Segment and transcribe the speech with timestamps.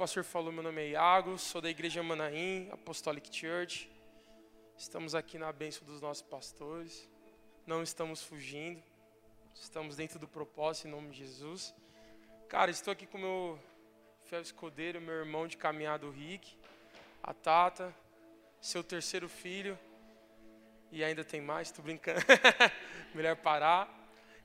[0.00, 3.86] pastor falou, meu nome é Iago, sou da igreja Manaim, Apostolic Church.
[4.74, 7.06] Estamos aqui na bênção dos nossos pastores.
[7.66, 8.82] Não estamos fugindo.
[9.54, 11.74] Estamos dentro do propósito em nome de Jesus.
[12.48, 13.58] Cara, estou aqui com meu
[14.24, 16.56] fiel escudeiro, meu irmão de caminhada, o Rick,
[17.22, 17.94] a Tata,
[18.58, 19.78] seu terceiro filho.
[20.90, 22.20] E ainda tem mais, estou brincando.
[23.14, 23.86] Melhor parar.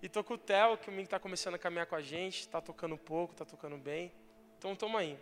[0.01, 2.41] E tô com o Theo, que o menino está começando a caminhar com a gente,
[2.41, 4.11] está tocando pouco, está tocando bem.
[4.57, 5.17] Então toma aí.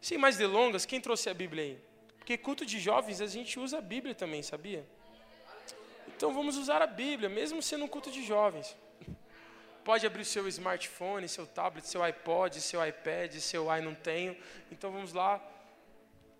[0.00, 1.78] Sem mais delongas, quem trouxe a Bíblia aí?
[2.18, 4.86] Porque culto de jovens a gente usa a Bíblia também, sabia?
[6.16, 8.76] Então vamos usar a Bíblia, mesmo sendo um culto de jovens.
[9.84, 14.36] Pode abrir seu smartphone, seu tablet, seu iPod, seu iPad, seu i não tenho.
[14.70, 15.42] Então vamos lá.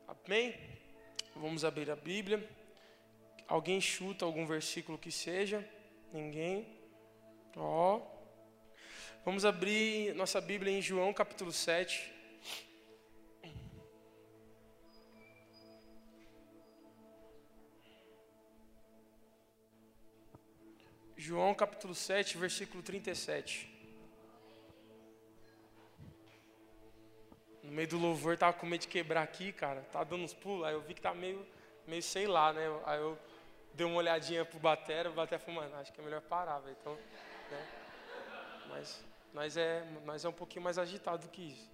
[0.06, 0.54] Amém?
[1.34, 2.46] Vamos abrir a Bíblia.
[3.46, 5.66] Alguém chuta algum versículo que seja?
[6.12, 6.66] Ninguém?
[7.56, 7.96] Ó.
[7.96, 8.18] Oh.
[9.24, 12.17] Vamos abrir nossa Bíblia em João capítulo 7.
[21.28, 23.68] João capítulo 7, versículo 37.
[27.62, 29.82] No meio do louvor, tava com medo de quebrar aqui, cara.
[29.92, 31.46] Tava dando uns pulos, aí eu vi que tá meio,
[31.86, 32.62] meio sei lá, né?
[32.86, 33.18] Aí eu
[33.74, 36.74] dei uma olhadinha pro batera, o batera falou, mano, acho que é melhor parar, velho.
[36.80, 37.66] Então, né?
[38.70, 41.70] Mas, mas, é, mas é um pouquinho mais agitado do que isso.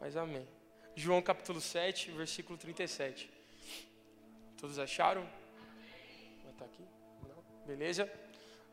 [0.00, 0.48] Mas amém.
[0.96, 3.30] João capítulo 7, versículo 37.
[4.60, 5.22] Todos acharam?
[6.42, 6.84] Vai estar tá aqui?
[7.28, 7.64] Não?
[7.64, 8.27] Beleza?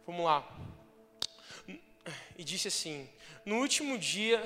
[0.06, 0.48] Vamos lá.
[2.38, 3.09] E disse assim:
[3.45, 4.44] No último dia,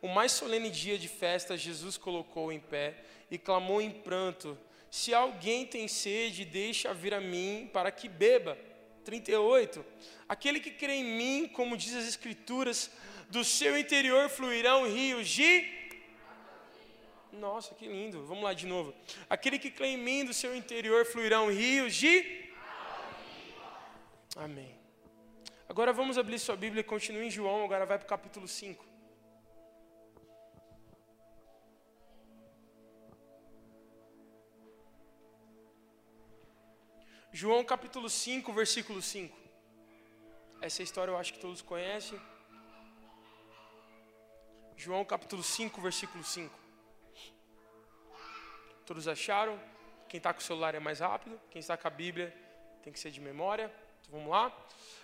[0.00, 4.56] o mais solene dia de festa, Jesus colocou em pé e clamou em pranto:
[4.90, 8.56] Se alguém tem sede, deixa vir a mim para que beba.
[9.04, 9.84] 38.
[10.28, 12.90] Aquele que crê em mim, como diz as Escrituras,
[13.28, 15.80] do seu interior fluirão rios de.
[17.32, 18.24] Nossa, que lindo.
[18.26, 18.94] Vamos lá de novo.
[19.28, 22.50] Aquele que crê em mim, do seu interior fluirão rios de.
[24.36, 24.79] Amém.
[25.70, 28.84] Agora vamos abrir sua Bíblia e continue em João, agora vai para o capítulo 5.
[37.30, 39.38] João capítulo 5, versículo 5.
[40.60, 42.20] Essa história eu acho que todos conhecem.
[44.76, 46.52] João capítulo 5, versículo 5.
[48.84, 49.56] Todos acharam?
[50.08, 51.40] Quem está com o celular é mais rápido.
[51.48, 52.36] Quem está com a Bíblia
[52.82, 53.72] tem que ser de memória.
[54.00, 54.52] Então vamos lá.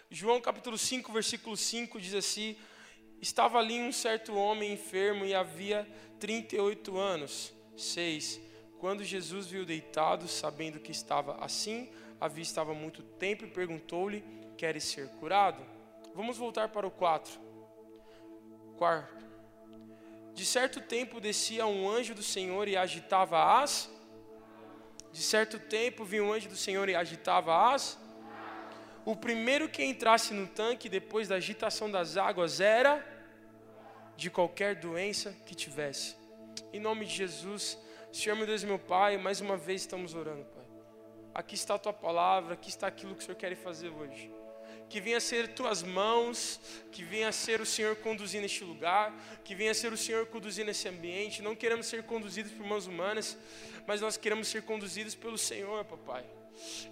[0.09, 2.57] João capítulo 5, versículo 5 diz assim:
[3.21, 5.87] Estava ali um certo homem enfermo e havia
[6.21, 7.53] 38 anos.
[7.77, 8.41] 6.
[8.79, 11.91] Quando Jesus viu deitado, sabendo que estava assim,
[12.21, 14.25] havia estava muito tempo e perguntou-lhe:
[14.57, 15.61] Queres ser curado?
[16.15, 17.41] Vamos voltar para o 4.
[18.77, 19.27] Quarto.
[20.35, 23.91] De certo tempo descia um anjo do Senhor e agitava as.
[25.11, 28.06] De certo tempo vinha um anjo do Senhor e agitava as
[29.07, 33.03] o primeiro que entrasse no tanque depois da agitação das águas era
[34.17, 36.17] de qualquer doença que tivesse.
[36.73, 37.79] Em nome de Jesus,
[38.13, 40.65] Senhor meu Deus meu Pai, mais uma vez estamos orando, Pai.
[41.33, 44.36] Aqui está a tua palavra, aqui está aquilo que o Senhor quer fazer hoje
[44.89, 46.61] que venha ser tuas mãos,
[46.93, 49.13] que venha ser o Senhor conduzindo este lugar,
[49.45, 51.43] que venha ser o Senhor conduzindo esse ambiente.
[51.43, 53.37] Não queremos ser conduzidos por mãos humanas,
[53.87, 56.25] mas nós queremos ser conduzidos pelo Senhor, papai.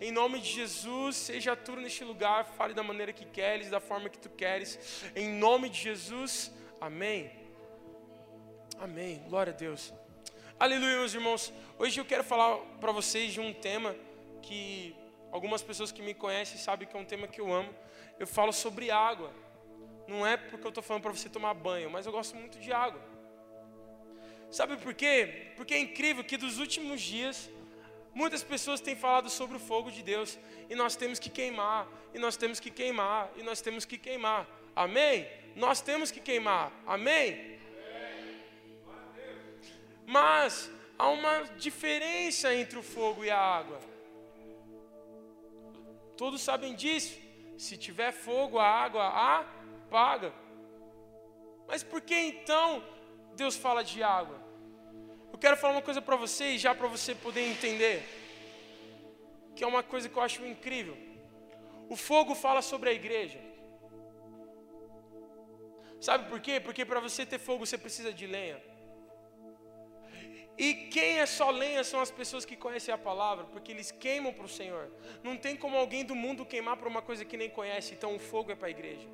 [0.01, 4.09] Em nome de Jesus, seja tu neste lugar, fale da maneira que queres, da forma
[4.09, 4.79] que tu queres.
[5.17, 6.51] Em nome de Jesus,
[6.81, 7.31] amém.
[8.79, 9.23] Amém.
[9.29, 9.95] Glória a Deus.
[10.59, 11.53] Aleluia, meus irmãos.
[11.79, 13.95] Hoje eu quero falar para vocês de um tema
[14.43, 14.95] que
[15.35, 17.73] algumas pessoas que me conhecem sabem que é um tema que eu amo.
[18.19, 19.31] Eu falo sobre água.
[20.07, 22.73] Não é porque eu estou falando para você tomar banho, mas eu gosto muito de
[22.73, 23.01] água.
[24.51, 25.53] Sabe por quê?
[25.57, 27.51] Porque é incrível que dos últimos dias
[28.15, 30.39] Muitas pessoas têm falado sobre o fogo de Deus
[30.71, 34.47] e nós temos que queimar, e nós temos que queimar, e nós temos que queimar.
[34.75, 35.29] Amém?
[35.57, 36.71] Nós temos que queimar.
[36.87, 37.59] Amém?
[40.07, 43.81] Mas há uma diferença entre o fogo e a água.
[46.17, 47.19] Todos sabem disso.
[47.57, 49.07] Se tiver fogo, a água
[49.39, 50.33] apaga.
[51.67, 52.83] Mas por que então
[53.35, 54.39] Deus fala de água?
[55.33, 58.03] Eu quero falar uma coisa para vocês, já para você poder entender,
[59.55, 60.97] que é uma coisa que eu acho incrível.
[61.89, 63.41] O fogo fala sobre a igreja.
[66.01, 66.61] Sabe por quê?
[66.61, 68.74] Porque para você ter fogo você precisa de lenha.
[70.57, 74.33] E quem é só lenha são as pessoas que conhecem a palavra, porque eles queimam
[74.33, 74.91] para o Senhor.
[75.23, 78.19] Não tem como alguém do mundo queimar para uma coisa que nem conhece, então o
[78.19, 79.09] fogo é para a igreja.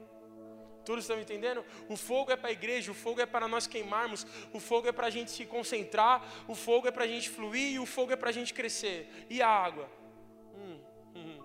[0.84, 1.64] Todos estão entendendo?
[1.88, 4.92] O fogo é para a igreja, o fogo é para nós queimarmos, o fogo é
[4.92, 8.12] para a gente se concentrar, o fogo é para a gente fluir e o fogo
[8.12, 9.26] é para a gente crescer.
[9.30, 9.88] E a água?
[10.54, 10.80] Hum,
[11.14, 11.38] hum.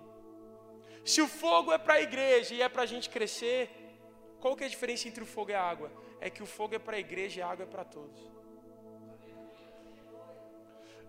[1.04, 3.70] Se o fogo é para a igreja e é para a gente crescer,
[4.40, 5.90] qual que é a diferença entre o fogo e a água?
[6.20, 8.20] É que o fogo é para a igreja e a água é para todos.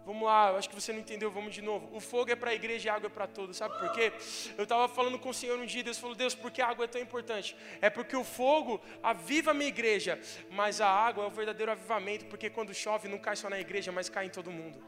[0.08, 1.90] Vamos lá, eu acho que você não entendeu, vamos de novo.
[1.92, 4.14] O fogo é para a igreja e a água é para todos, sabe por quê?
[4.58, 6.86] Eu estava falando com o Senhor um dia, Deus falou: Deus, por que a água
[6.86, 7.58] é tão importante?
[7.82, 10.18] É porque o fogo aviva a minha igreja,
[10.50, 13.92] mas a água é o verdadeiro avivamento, porque quando chove não cai só na igreja,
[13.92, 14.82] mas cai em todo mundo.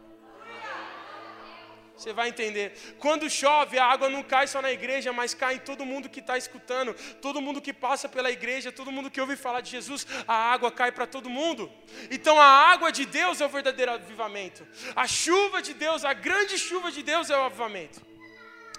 [2.00, 2.72] Você vai entender.
[2.98, 6.22] Quando chove, a água não cai só na igreja, mas cai em todo mundo que
[6.22, 10.08] está escutando, todo mundo que passa pela igreja, todo mundo que ouve falar de Jesus,
[10.26, 11.70] a água cai para todo mundo.
[12.10, 14.66] Então a água de Deus é o verdadeiro avivamento.
[14.96, 18.02] A chuva de Deus, a grande chuva de Deus é o avivamento.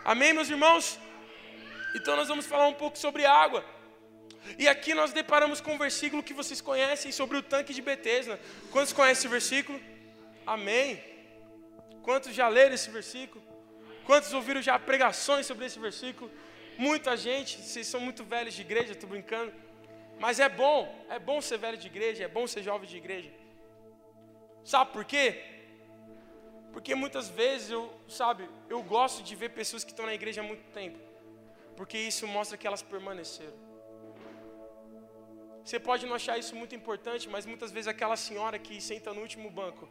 [0.03, 0.99] Amém, meus irmãos?
[1.95, 3.63] Então nós vamos falar um pouco sobre água.
[4.59, 8.41] E aqui nós deparamos com um versículo que vocês conhecem sobre o tanque de Betesda.
[8.71, 9.79] Quantos conhecem esse versículo?
[10.47, 11.10] Amém.
[12.11, 13.41] Quantos já leram esse versículo?
[14.09, 16.29] Quantos ouviram já pregações sobre esse versículo?
[16.87, 19.53] Muita gente, vocês são muito velhos de igreja, estou brincando.
[20.25, 20.79] Mas é bom,
[21.17, 23.31] é bom ser velho de igreja, é bom ser jovem de igreja.
[24.73, 25.25] Sabe por quê?
[26.73, 28.43] Porque muitas vezes eu, sabe,
[28.75, 30.99] eu gosto de ver pessoas que estão na igreja há muito tempo.
[31.77, 33.59] Porque isso mostra que elas permaneceram.
[35.65, 39.23] Você pode não achar isso muito importante, mas muitas vezes aquela senhora que senta no
[39.29, 39.89] último banco,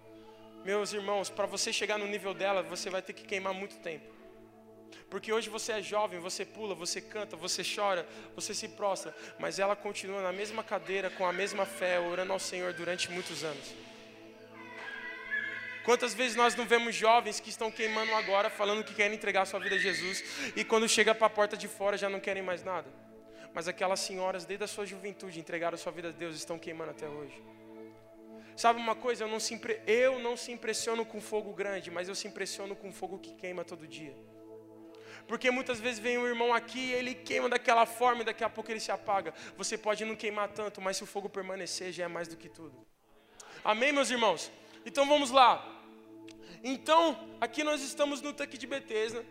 [0.64, 4.20] meus irmãos, para você chegar no nível dela, você vai ter que queimar muito tempo.
[5.10, 9.58] Porque hoje você é jovem, você pula, você canta, você chora, você se prostra, mas
[9.58, 13.74] ela continua na mesma cadeira, com a mesma fé, orando ao Senhor durante muitos anos.
[15.84, 19.60] Quantas vezes nós não vemos jovens que estão queimando agora, falando que querem entregar sua
[19.60, 20.24] vida a Jesus,
[20.56, 22.88] e quando chega para a porta de fora já não querem mais nada?
[23.54, 27.08] Mas aquelas senhoras, desde a sua juventude, entregaram sua vida a Deus, estão queimando até
[27.08, 27.42] hoje.
[28.60, 29.24] Sabe uma coisa?
[29.24, 29.58] Eu não, se,
[29.88, 33.64] eu não se impressiono com fogo grande, mas eu se impressiono com fogo que queima
[33.64, 34.14] todo dia.
[35.30, 38.50] Porque muitas vezes vem um irmão aqui e ele queima daquela forma e daqui a
[38.50, 39.34] pouco ele se apaga.
[39.56, 42.50] Você pode não queimar tanto, mas se o fogo permanecer já é mais do que
[42.50, 42.86] tudo.
[43.64, 44.52] Amém, meus irmãos?
[44.86, 45.66] Então vamos lá.
[46.62, 49.26] Então, aqui nós estamos no tanque de Betesda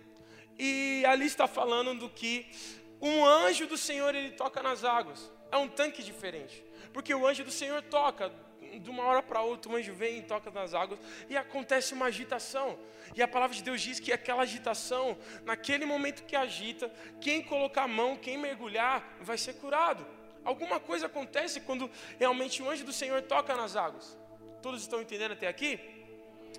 [0.58, 2.50] e ali está falando do que
[2.98, 5.30] um anjo do Senhor ele toca nas águas.
[5.52, 6.64] É um tanque diferente,
[6.94, 8.47] porque o anjo do Senhor toca
[8.78, 10.98] de uma hora para outra, um anjo vem e toca nas águas
[11.28, 12.78] e acontece uma agitação.
[13.14, 17.84] E a palavra de Deus diz que aquela agitação, naquele momento que agita, quem colocar
[17.84, 20.06] a mão, quem mergulhar, vai ser curado.
[20.44, 24.18] Alguma coisa acontece quando realmente o anjo do Senhor toca nas águas.
[24.62, 25.80] Todos estão entendendo até aqui?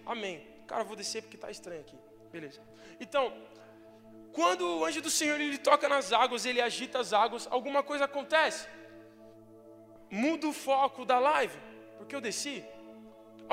[0.05, 0.47] Amém.
[0.67, 1.97] Cara, vou descer porque está estranho aqui.
[2.31, 2.61] Beleza.
[2.99, 3.33] Então,
[4.31, 8.05] quando o anjo do Senhor ele toca nas águas, ele agita as águas, alguma coisa
[8.05, 8.67] acontece.
[10.09, 11.68] Muda o foco da live
[11.99, 12.57] porque eu desci.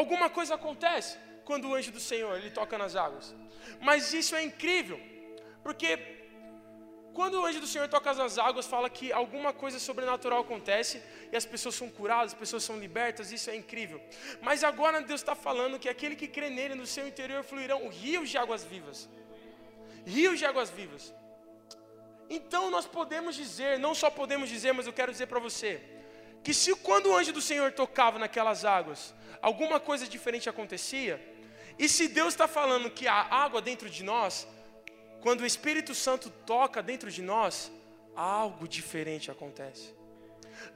[0.02, 1.12] Alguma coisa acontece
[1.48, 3.26] quando o anjo do Senhor ele toca nas águas.
[3.80, 4.98] Mas isso é incrível,
[5.62, 5.90] porque
[7.18, 11.02] quando o anjo do Senhor toca nas águas, fala que alguma coisa sobrenatural acontece
[11.32, 13.98] e as pessoas são curadas, as pessoas são libertas, isso é incrível.
[14.42, 18.28] Mas agora Deus está falando que aquele que crê nele, no seu interior fluirão rios
[18.28, 19.08] de águas vivas.
[20.04, 21.14] Rios de águas vivas.
[22.28, 25.80] Então nós podemos dizer, não só podemos dizer, mas eu quero dizer para você,
[26.46, 29.12] que se quando o anjo do Senhor tocava naquelas águas,
[29.42, 31.20] alguma coisa diferente acontecia,
[31.76, 34.46] e se Deus está falando que há água dentro de nós,
[35.22, 37.72] quando o Espírito Santo toca dentro de nós,
[38.14, 39.92] algo diferente acontece.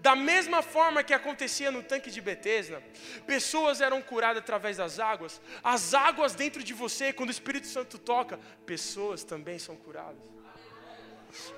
[0.01, 2.83] Da mesma forma que acontecia no tanque de Betesda,
[3.25, 7.97] pessoas eram curadas através das águas, as águas dentro de você, quando o Espírito Santo
[7.97, 10.40] toca, pessoas também são curadas.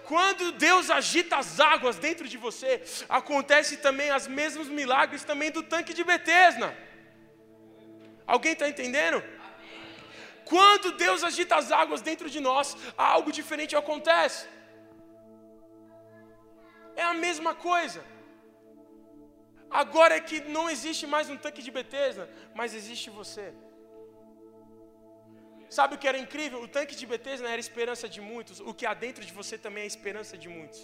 [0.05, 5.63] Quando Deus agita as águas dentro de você, acontece também os mesmos milagres também do
[5.63, 6.77] tanque de Betesda.
[8.27, 9.23] Alguém está entendendo?
[10.45, 14.47] Quando Deus agita as águas dentro de nós, algo diferente acontece.
[16.95, 18.05] É a mesma coisa.
[19.71, 23.47] Agora é que não existe mais um tanque de Betesda, mas existe você.
[25.77, 26.59] Sabe o que era incrível?
[26.67, 28.57] O tanque de Betesda era a esperança de muitos.
[28.61, 30.81] O que há dentro de você também é a esperança de muitos.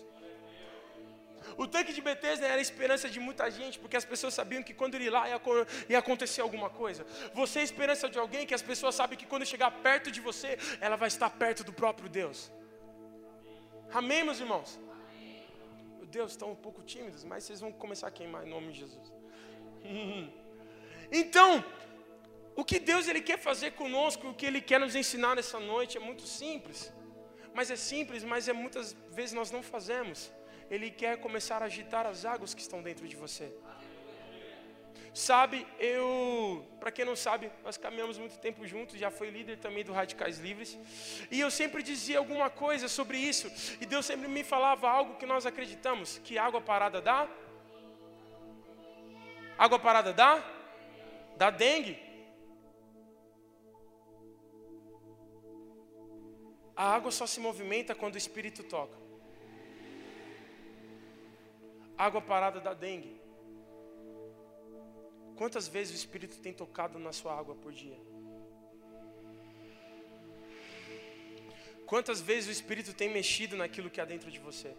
[1.63, 4.73] O tanque de Betesda era a esperança de muita gente, porque as pessoas sabiam que
[4.81, 7.05] quando ele ir lá ia, acontecer alguma coisa.
[7.35, 10.23] Você é a esperança de alguém que as pessoas sabem que quando chegar perto de
[10.29, 12.51] você, ela vai estar perto do próprio Deus.
[13.93, 14.81] Amém, meus irmãos?
[15.99, 18.79] Meu Deus, estão um pouco tímidos, mas vocês vão começar a queimar em nome de
[18.85, 19.13] Jesus.
[21.11, 21.65] Então,
[22.61, 25.97] o que Deus ele quer fazer conosco, o que Ele quer nos ensinar nessa noite
[25.97, 26.93] é muito simples.
[27.55, 30.33] Mas é simples, mas é muitas vezes nós não fazemos.
[30.69, 33.47] Ele quer começar a agitar as águas que estão dentro de você.
[35.15, 39.85] Sabe, eu, para quem não sabe, nós caminhamos muito tempo juntos, já fui líder também
[39.85, 40.77] do Radicais Livres,
[41.31, 43.47] e eu sempre dizia alguma coisa sobre isso,
[43.81, 47.29] e Deus sempre me falava algo que nós acreditamos, que água parada dá?
[49.57, 50.45] Água parada dá?
[51.37, 52.08] Dá dengue.
[56.83, 58.97] A água só se movimenta quando o Espírito toca.
[62.07, 63.21] Água parada dá dengue.
[65.35, 67.99] Quantas vezes o Espírito tem tocado na sua água por dia?
[71.85, 74.73] Quantas vezes o Espírito tem mexido naquilo que há dentro de você?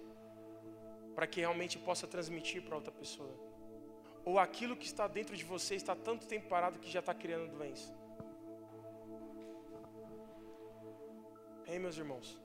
[1.14, 3.36] Para que realmente possa transmitir para outra pessoa.
[4.24, 7.52] Ou aquilo que está dentro de você está tanto tempo parado que já está criando
[7.52, 7.99] doença.
[11.72, 12.36] Ei, meus irmãos,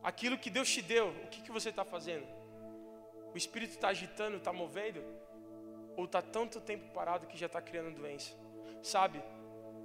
[0.00, 2.24] aquilo que Deus te deu, o que, que você está fazendo?
[3.34, 5.02] O Espírito está agitando, está movendo?
[5.96, 8.32] Ou está tanto tempo parado que já está criando doença?
[8.80, 9.20] Sabe,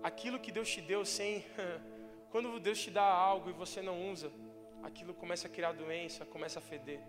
[0.03, 1.43] aquilo que Deus te deu sem.
[2.29, 4.31] Quando Deus te dá algo e você não usa,
[4.83, 7.01] aquilo começa a criar doença, começa a feder.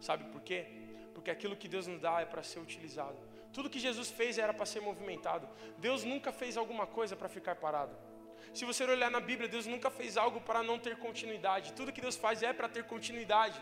[0.00, 0.66] Sabe por quê?
[1.12, 3.18] Porque aquilo que Deus nos dá é para ser utilizado.
[3.52, 5.48] Tudo que Jesus fez era para ser movimentado.
[5.78, 7.96] Deus nunca fez alguma coisa para ficar parado.
[8.52, 11.72] Se você olhar na Bíblia, Deus nunca fez algo para não ter continuidade.
[11.72, 13.60] Tudo que Deus faz é para ter continuidade.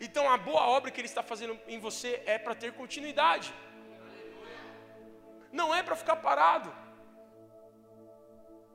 [0.00, 3.54] Então a boa obra que Ele está fazendo em você é para ter continuidade.
[5.52, 6.74] Não é para ficar parado.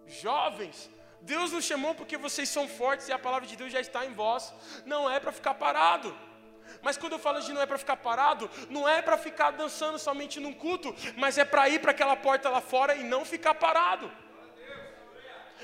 [0.08, 0.90] Jovens,
[1.22, 4.14] Deus nos chamou porque vocês são fortes e a palavra de Deus já está em
[4.14, 4.54] vós.
[4.86, 6.16] Não é para ficar parado.
[6.82, 10.00] Mas quando eu falo de não é para ficar parado, não é para ficar dançando
[10.00, 13.54] somente num culto, mas é para ir para aquela porta lá fora e não ficar
[13.54, 14.10] parado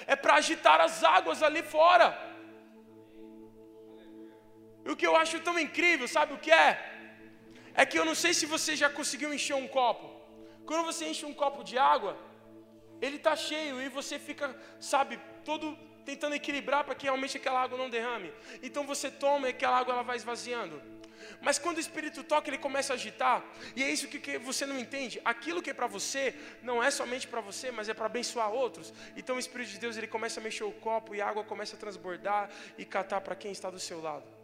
[0.05, 2.07] é para agitar as águas ali fora.
[4.85, 6.69] E o que eu acho tão incrível, sabe o que é?
[7.73, 10.07] É que eu não sei se você já conseguiu encher um copo.
[10.65, 12.17] Quando você enche um copo de água,
[13.01, 17.77] ele está cheio e você fica, sabe, todo tentando equilibrar para que realmente aquela água
[17.77, 18.31] não derrame.
[18.61, 20.81] Então você toma e aquela água ela vai esvaziando.
[21.41, 23.43] Mas quando o Espírito toca, ele começa a agitar.
[23.75, 25.21] E é isso que, que você não entende.
[25.23, 28.93] Aquilo que é para você, não é somente para você, mas é para abençoar outros.
[29.15, 31.75] Então o Espírito de Deus, ele começa a mexer o copo e a água começa
[31.75, 34.39] a transbordar e catar para quem está do seu lado.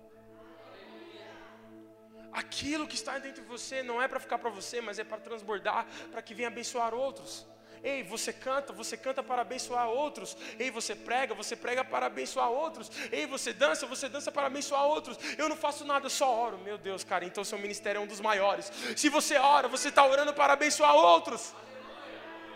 [2.31, 5.19] Aquilo que está dentro de você não é para ficar para você, mas é para
[5.19, 7.47] transbordar, para que venha abençoar outros.
[7.91, 10.35] Ei, você canta, você canta para abençoar outros.
[10.59, 12.89] Ei, você prega, você prega para abençoar outros.
[13.11, 15.17] Ei, você dança, você dança para abençoar outros.
[15.37, 16.57] Eu não faço nada, só oro.
[16.57, 18.71] Meu Deus, cara, então seu ministério é um dos maiores.
[18.95, 21.53] Se você ora, você está orando para abençoar outros.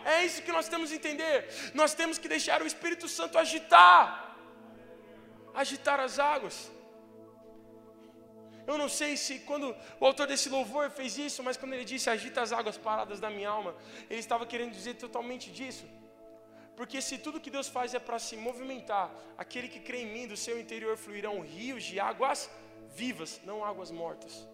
[0.04, 1.48] É isso que nós temos que entender.
[1.74, 4.30] Nós temos que deixar o Espírito Santo agitar
[5.54, 6.70] agitar as águas.
[8.70, 9.66] Eu não sei se quando
[10.00, 13.30] o autor desse louvor fez isso, mas quando ele disse agita as águas paradas da
[13.36, 13.74] minha alma,
[14.08, 15.86] ele estava querendo dizer totalmente disso.
[16.78, 20.26] Porque se tudo que Deus faz é para se movimentar, aquele que crê em mim,
[20.32, 22.48] do seu interior fluirão rios de águas
[23.00, 24.46] vivas, não águas mortas.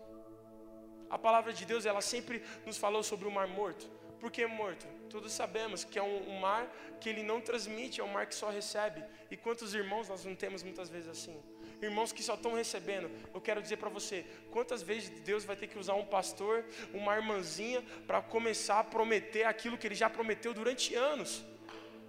[1.09, 3.89] A palavra de Deus, ela sempre nos falou sobre o mar morto.
[4.19, 4.87] Por que morto?
[5.11, 6.67] Todos sabemos que é um, um, mar
[7.01, 9.05] que ele não transmite, é um mar que só recebe.
[9.31, 11.41] E quantos irmãos nós não temos muitas vezes assim?
[11.83, 13.11] Irmãos que só estão recebendo.
[13.35, 17.17] Eu quero dizer para você, quantas vezes Deus vai ter que usar um pastor, uma
[17.17, 21.45] irmãzinha, para começar a prometer aquilo que ele já prometeu durante anos.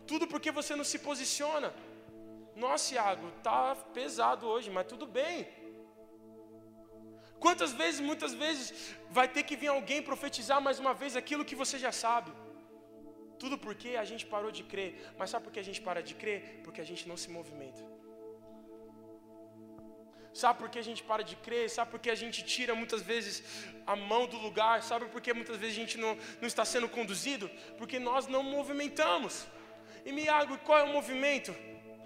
[0.06, 1.74] Tudo porque você não se posiciona.
[2.56, 5.48] Nossa, Iago, tá pesado hoje, mas tudo bem.
[7.40, 11.56] Quantas vezes, muitas vezes, vai ter que vir alguém profetizar mais uma vez aquilo que
[11.56, 12.32] você já sabe.
[13.38, 15.14] Tudo porque a gente parou de crer.
[15.18, 16.62] Mas sabe por que a gente para de crer?
[16.64, 17.97] Porque a gente não se movimenta.
[20.42, 21.68] Sabe por que a gente para de crer?
[21.76, 23.36] Sabe por que a gente tira muitas vezes
[23.92, 24.76] a mão do lugar?
[24.90, 27.50] Sabe por que muitas vezes a gente não, não está sendo conduzido?
[27.80, 29.48] Porque nós não movimentamos.
[30.06, 31.52] E Miago, qual é o movimento?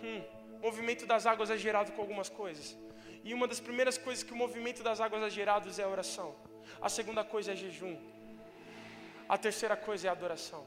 [0.01, 0.21] Hum,
[0.57, 2.77] o movimento das águas é gerado com algumas coisas.
[3.21, 6.33] E uma das primeiras coisas que o movimento das águas é gerado é a oração.
[6.81, 7.97] A segunda coisa é jejum.
[9.27, 10.63] A terceira coisa é a adoração.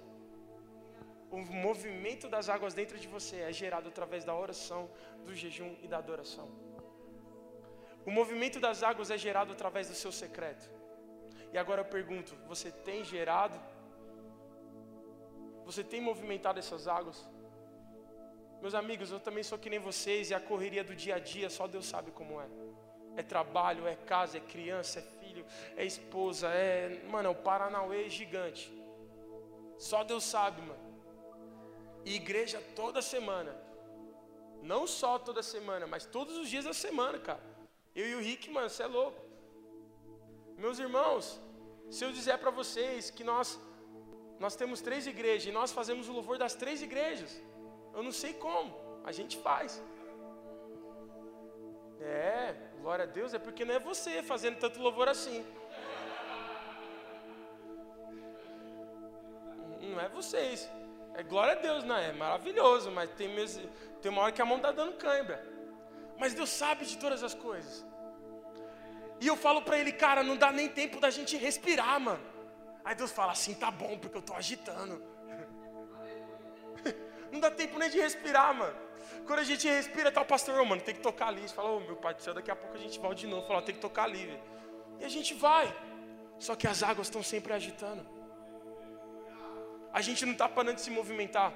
[1.31, 4.83] O movimento das águas dentro de você é gerado através da oração,
[5.25, 6.64] do jejum e da adoração.
[8.07, 10.71] O movimento das águas é gerado através do seu secreto.
[11.53, 13.59] E agora eu pergunto: você tem gerado?
[15.65, 17.27] Você tem movimentado essas águas?
[18.61, 21.49] Meus amigos, eu também sou que nem vocês e a correria do dia a dia,
[21.49, 22.47] só Deus sabe como é.
[23.17, 25.47] É trabalho, é casa, é criança, é filho,
[25.77, 27.03] é esposa, é.
[27.09, 28.73] Mano, é o Paranauê gigante.
[29.79, 30.85] Só Deus sabe, mano.
[32.05, 33.57] E igreja toda semana.
[34.63, 37.54] Não só toda semana, mas todos os dias da semana, cara.
[37.95, 39.21] Eu e o Rick, mano, você é louco.
[40.57, 41.41] Meus irmãos,
[41.91, 43.59] se eu disser para vocês que nós
[44.39, 47.41] nós temos três igrejas e nós fazemos o louvor das três igrejas,
[47.95, 48.75] eu não sei como,
[49.05, 49.83] a gente faz.
[52.01, 55.47] É, glória a Deus, é porque não é você fazendo tanto louvor assim.
[59.81, 60.69] Não é vocês.
[61.15, 62.09] É glória a Deus, não é?
[62.09, 63.69] é maravilhoso, mas tem, mesmo,
[64.03, 65.54] tem uma hora que a mão está dando cãibra.
[66.19, 67.85] Mas Deus sabe de todas as coisas.
[69.21, 72.23] E eu falo para ele, cara, não dá nem tempo da gente respirar, mano.
[72.85, 75.03] Aí Deus fala assim, tá bom, porque eu estou agitando.
[77.33, 78.77] Não dá tempo nem de respirar, mano.
[79.27, 81.41] Quando a gente respira, tá o pastor, oh, mano, tem que tocar ali.
[81.49, 83.27] Você fala, ô oh, meu pai do céu, daqui a pouco a gente volta de
[83.27, 83.47] novo.
[83.47, 84.39] Fala, tem que tocar ali.
[85.01, 85.75] E a gente vai.
[86.39, 88.07] Só que as águas estão sempre agitando.
[89.93, 91.55] A gente não está parando de se movimentar.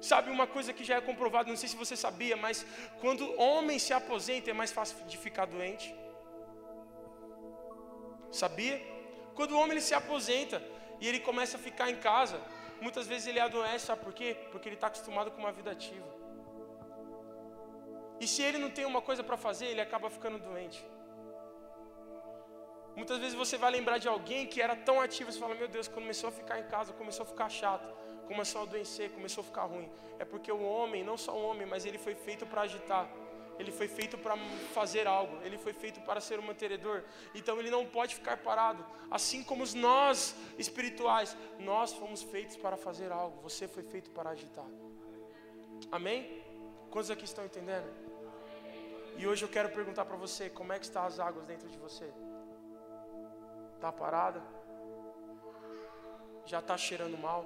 [0.00, 2.64] Sabe uma coisa que já é comprovada, não sei se você sabia, mas
[3.00, 5.94] quando homem se aposenta é mais fácil de ficar doente.
[8.30, 8.76] Sabia?
[9.34, 10.62] Quando o homem ele se aposenta
[11.00, 12.40] e ele começa a ficar em casa,
[12.80, 14.36] muitas vezes ele adoece, sabe por quê?
[14.52, 16.18] Porque ele está acostumado com uma vida ativa.
[18.20, 20.84] E se ele não tem uma coisa para fazer, ele acaba ficando doente.
[22.96, 25.86] Muitas vezes você vai lembrar de alguém que era tão ativo, você fala, meu Deus,
[25.86, 27.88] começou a ficar em casa, começou a ficar chato,
[28.30, 29.88] começou a adoecer, começou a ficar ruim.
[30.18, 33.08] É porque o homem, não só o homem, mas ele foi feito para agitar.
[33.58, 34.36] Ele foi feito para
[34.72, 37.02] fazer algo, ele foi feito para ser um mantenedor.
[37.34, 38.84] Então ele não pode ficar parado.
[39.10, 43.40] Assim como nós espirituais, nós fomos feitos para fazer algo.
[43.42, 44.70] Você foi feito para agitar.
[45.90, 46.44] Amém?
[46.90, 47.88] Quantos aqui estão entendendo?
[49.16, 51.76] E hoje eu quero perguntar para você, como é que estão as águas dentro de
[51.76, 52.08] você?
[53.74, 54.40] Está parada?
[56.46, 57.44] Já está cheirando mal?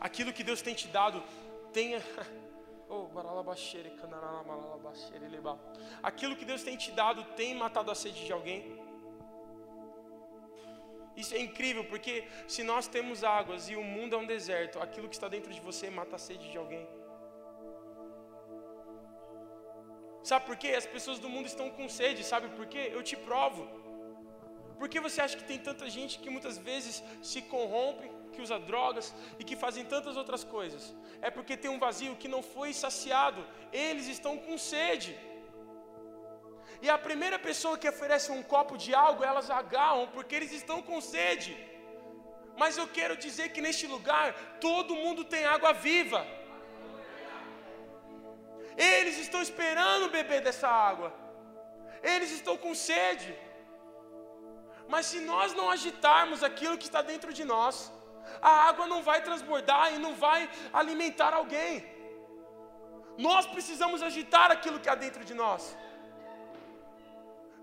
[0.00, 1.22] Aquilo que Deus tem te dado,
[1.72, 2.02] tenha
[2.92, 3.06] Oh,
[6.02, 8.60] Aquilo que Deus tem te dado tem matado a sede de alguém?
[11.16, 15.08] Isso é incrível, porque se nós temos águas e o mundo é um deserto, aquilo
[15.08, 16.84] que está dentro de você mata a sede de alguém.
[20.24, 20.70] Sabe por quê?
[20.82, 22.90] As pessoas do mundo estão com sede, sabe por quê?
[22.92, 23.68] Eu te provo.
[24.78, 28.58] Por que você acha que tem tanta gente que muitas vezes se corrompe, que usa
[28.70, 29.06] drogas
[29.38, 30.84] e que fazem tantas outras coisas?
[31.26, 33.42] É porque tem um vazio que não foi saciado.
[33.72, 35.12] Eles estão com sede.
[36.84, 40.78] E a primeira pessoa que oferece um copo de algo, elas agarram porque eles estão
[40.88, 41.52] com sede.
[42.60, 44.26] Mas eu quero dizer que neste lugar
[44.66, 46.20] todo mundo tem água viva.
[48.94, 51.08] Eles estão esperando beber dessa água.
[52.14, 53.30] Eles estão com sede.
[54.92, 57.76] Mas se nós não agitarmos aquilo que está dentro de nós,
[58.40, 61.84] a água não vai transbordar e não vai alimentar alguém.
[63.18, 65.76] Nós precisamos agitar aquilo que há dentro de nós.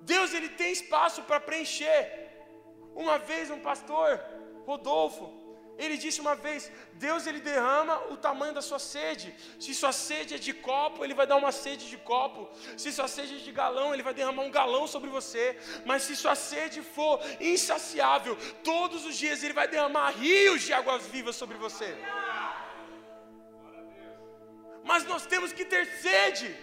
[0.02, 2.02] Deus ele tem espaço para preencher.
[2.96, 4.24] Uma vez um pastor,
[4.66, 5.37] Rodolfo,
[5.78, 9.34] ele disse uma vez: Deus ele derrama o tamanho da sua sede.
[9.60, 12.50] Se sua sede é de copo, ele vai dar uma sede de copo.
[12.76, 15.58] Se sua sede é de galão, ele vai derramar um galão sobre você.
[15.86, 21.06] Mas se sua sede for insaciável, todos os dias ele vai derramar rios de águas
[21.06, 21.96] vivas sobre você.
[24.84, 26.56] Mas nós temos que ter sede.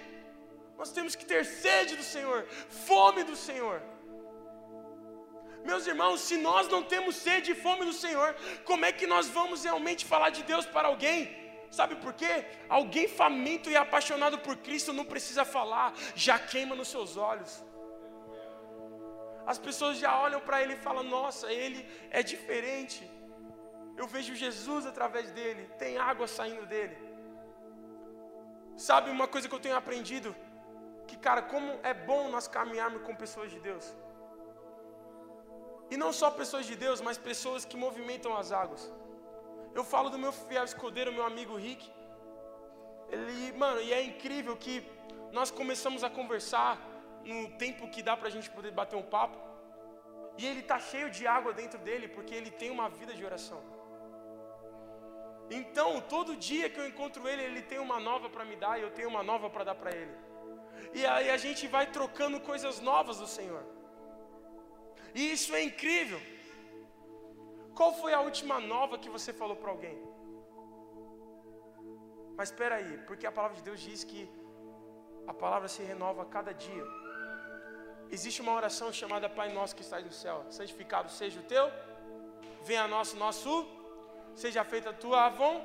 [0.77, 2.47] Nós temos que ter sede do Senhor,
[2.87, 3.81] fome do Senhor.
[5.71, 8.29] Meus irmãos, se nós não temos sede e fome do Senhor,
[8.69, 11.21] como é que nós vamos realmente falar de Deus para alguém?
[11.79, 12.35] Sabe por quê?
[12.79, 15.89] Alguém faminto e apaixonado por Cristo não precisa falar,
[16.27, 17.53] já queima nos seus olhos.
[19.53, 23.03] As pessoas já olham para ele e falam: Nossa, ele é diferente.
[23.97, 26.97] Eu vejo Jesus através dele, tem água saindo dele.
[28.77, 30.35] Sabe uma coisa que eu tenho aprendido?
[31.09, 33.87] Que, cara, como é bom nós caminharmos com pessoas de Deus.
[35.91, 38.93] E não só pessoas de Deus, mas pessoas que movimentam as águas.
[39.75, 41.85] Eu falo do meu fiel escudeiro, meu amigo Rick.
[43.11, 44.75] Ele, mano, e é incrível que
[45.33, 46.73] nós começamos a conversar
[47.25, 49.39] no tempo que dá pra gente poder bater um papo.
[50.39, 53.61] E ele tá cheio de água dentro dele porque ele tem uma vida de oração.
[55.51, 58.83] Então, todo dia que eu encontro ele, ele tem uma nova para me dar e
[58.83, 60.15] eu tenho uma nova para dar para ele.
[60.93, 63.65] E aí a gente vai trocando coisas novas do Senhor.
[65.15, 66.21] E isso é incrível.
[67.75, 69.99] Qual foi a última nova que você falou para alguém?
[72.37, 74.29] Mas espera aí, porque a palavra de Deus diz que
[75.27, 76.85] a palavra se renova a cada dia.
[78.11, 80.45] Existe uma oração chamada Pai Nosso que está no céu.
[80.51, 81.71] Santificado seja o teu,
[82.65, 83.67] venha a nosso nosso,
[84.35, 85.57] seja feita a tua avon,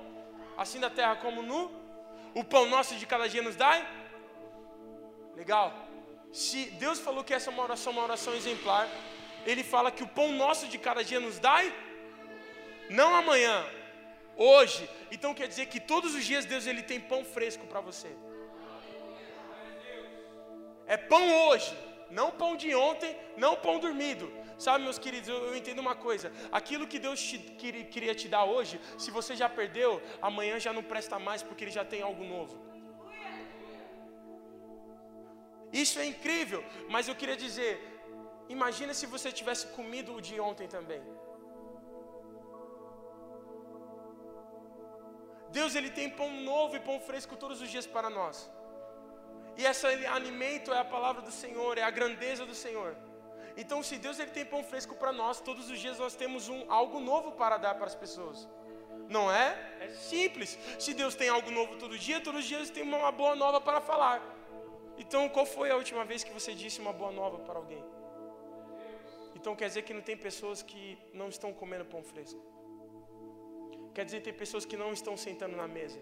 [0.58, 1.72] assim na terra como no.
[2.34, 3.80] O pão nosso de cada dia nos dai.
[5.36, 5.74] Legal.
[6.32, 8.88] Se Deus falou que essa é uma oração, uma oração exemplar,
[9.46, 11.74] Ele fala que o pão nosso de cada dia nos dai,
[12.90, 13.66] não amanhã,
[14.36, 14.90] hoje.
[15.12, 18.10] Então quer dizer que todos os dias Deus ele tem pão fresco para você.
[20.88, 21.78] É pão hoje,
[22.10, 24.32] não pão de ontem, não pão dormido.
[24.58, 28.28] Sabe, meus queridos, eu, eu entendo uma coisa: aquilo que Deus te, queria, queria te
[28.28, 32.02] dar hoje, se você já perdeu, amanhã já não presta mais, porque Ele já tem
[32.02, 32.70] algo novo.
[35.72, 37.99] Isso é incrível, mas eu queria dizer:
[38.58, 41.02] imagina se você tivesse comido o de ontem também.
[45.58, 48.50] Deus ele tem pão novo e pão fresco todos os dias para nós.
[49.58, 49.86] E esse
[50.18, 52.96] alimento é a palavra do Senhor, é a grandeza do Senhor.
[53.58, 56.60] Então, se Deus ele tem pão fresco para nós, todos os dias nós temos um,
[56.72, 58.48] algo novo para dar para as pessoas.
[59.10, 59.48] Não é?
[59.82, 60.58] É simples.
[60.78, 63.82] Se Deus tem algo novo todo dia, todos os dias tem uma boa nova para
[63.82, 64.22] falar.
[64.98, 67.84] Então, qual foi a última vez que você disse uma boa nova para alguém?
[69.40, 72.42] Então quer dizer que não tem pessoas que não estão comendo pão fresco.
[73.96, 76.00] Quer dizer, tem pessoas que não estão sentando na mesa.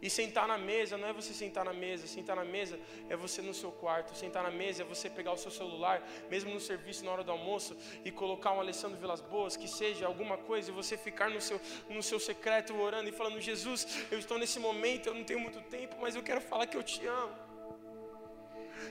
[0.00, 2.78] E sentar na mesa não é você sentar na mesa, sentar na mesa
[3.08, 5.96] é você no seu quarto, sentar na mesa é você pegar o seu celular,
[6.30, 10.06] mesmo no serviço na hora do almoço, e colocar um Alessandro Vilas Boas, que seja
[10.06, 14.18] alguma coisa, e você ficar no seu, no seu secreto orando e falando: Jesus, eu
[14.18, 17.04] estou nesse momento, eu não tenho muito tempo, mas eu quero falar que eu te
[17.06, 17.47] amo.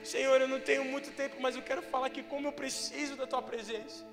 [0.04, 3.26] Senhor, eu não tenho muito tempo, mas eu quero falar que como eu preciso da
[3.26, 4.04] tua presença.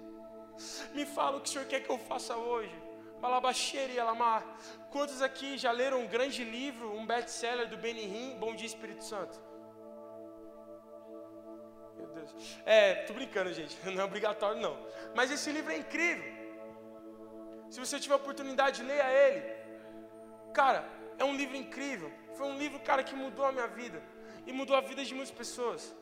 [0.94, 2.74] Me fala o que o Senhor quer que eu faça hoje.
[3.20, 4.46] Balabaxeira e Alamar.
[4.92, 9.42] Quantos aqui já leram um grande livro, um best-seller do Benihim, Bom Dia Espírito Santo?
[11.98, 12.60] Meu Deus.
[12.66, 13.78] É, tô brincando, gente.
[13.90, 14.78] Não é obrigatório, não.
[15.16, 16.34] Mas esse livro é incrível.
[17.70, 19.42] Se você tiver oportunidade, leia ele.
[20.54, 22.12] Cara, é um livro incrível.
[22.36, 24.02] Foi um livro, cara, que mudou a minha vida.
[24.46, 25.96] E mudou a vida de muitas pessoas.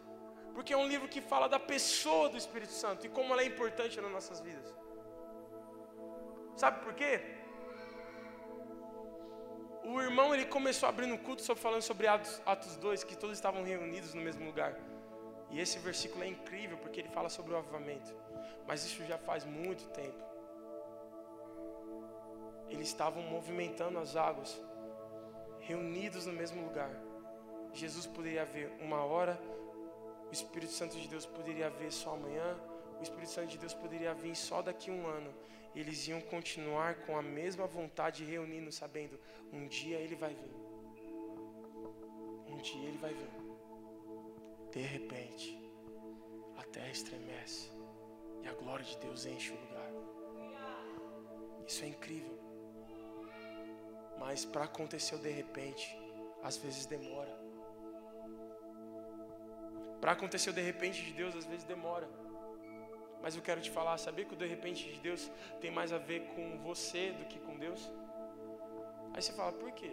[0.53, 3.45] Porque é um livro que fala da pessoa do Espírito Santo e como ela é
[3.45, 4.67] importante nas nossas vidas.
[6.55, 7.21] Sabe por quê?
[9.83, 13.63] O irmão ele começou abrindo culto só falando sobre Atos, Atos 2, que todos estavam
[13.63, 14.77] reunidos no mesmo lugar.
[15.49, 18.13] E esse versículo é incrível porque ele fala sobre o avivamento.
[18.67, 20.23] Mas isso já faz muito tempo.
[22.69, 24.59] Eles estavam movimentando as águas,
[25.59, 26.91] reunidos no mesmo lugar.
[27.73, 29.39] Jesus poderia ver uma hora,
[30.29, 32.57] o Espírito Santo de Deus poderia ver só amanhã,
[32.99, 35.33] o Espírito Santo de Deus poderia vir só daqui a um ano
[35.75, 39.19] eles iam continuar com a mesma vontade, reunindo, sabendo:
[39.51, 40.53] um dia ele vai vir.
[42.47, 43.31] Um dia ele vai vir.
[44.71, 45.59] De repente,
[46.57, 47.71] a terra estremece
[48.43, 49.91] e a glória de Deus enche o lugar.
[51.67, 52.37] Isso é incrível.
[54.19, 55.97] Mas para acontecer de repente,
[56.43, 57.42] às vezes demora.
[60.03, 62.07] Para acontecer o de repente de Deus, às vezes demora.
[63.21, 65.97] Mas eu quero te falar, saber que o de repente de Deus tem mais a
[65.97, 67.89] ver com você do que com Deus?
[69.13, 69.91] Aí você fala, por quê?